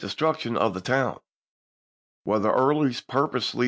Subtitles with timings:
[0.01, 1.19] destruction of the town.
[2.25, 3.59] Whether Early purposely chap.